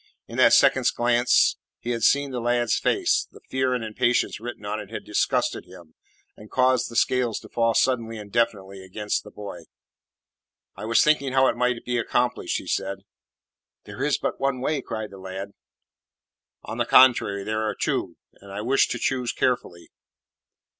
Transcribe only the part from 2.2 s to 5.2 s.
the lad's face; the fear and impatience written on it had